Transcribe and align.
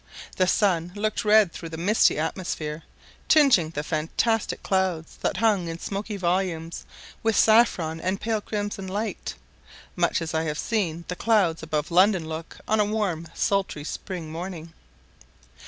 The 0.37 0.47
sun 0.47 0.93
looked 0.95 1.23
red 1.23 1.51
through 1.51 1.69
the 1.69 1.77
misty 1.77 2.17
atmosphere, 2.17 2.81
tinging 3.27 3.69
the 3.69 3.83
fantastic 3.83 4.63
clouds 4.63 5.17
that 5.21 5.37
hung 5.37 5.67
in 5.67 5.77
smoky 5.77 6.17
volumes, 6.17 6.85
with 7.21 7.37
saffron 7.37 8.01
and 8.01 8.19
pale 8.19 8.41
crimson 8.41 8.87
light, 8.87 9.35
much 9.95 10.19
as 10.19 10.33
I 10.33 10.45
have 10.45 10.57
seen 10.57 11.05
the 11.07 11.15
clouds 11.15 11.61
above 11.61 11.91
London 11.91 12.27
look 12.27 12.57
on 12.67 12.79
a 12.79 12.85
warm, 12.85 13.27
sultry 13.35 13.83
spring 13.83 14.31
morning. 14.31 14.73